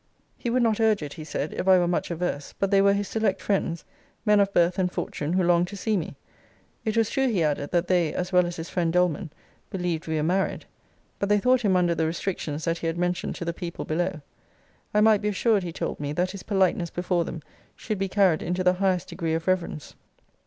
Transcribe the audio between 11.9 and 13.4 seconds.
the restrictions that he had mentioned